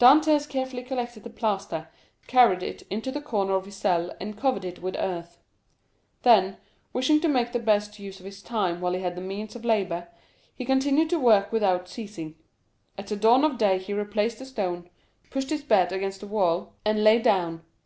[0.00, 1.90] Dantès carefully collected the plaster,
[2.26, 5.38] carried it into the corner of his cell, and covered it with earth.
[6.22, 6.56] Then,
[6.94, 9.62] wishing to make the best use of his time while he had the means of
[9.66, 10.08] labor,
[10.54, 12.36] he continued to work without ceasing.
[12.96, 14.88] At the dawn of day he replaced the stone,
[15.28, 17.60] pushed his bed against the wall, and lay down.